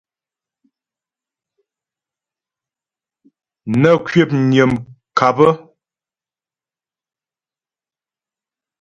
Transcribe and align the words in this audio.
Nə́ 3.81 3.95
kwəpnyə́ 4.05 4.65
ŋkâp. 4.71 5.37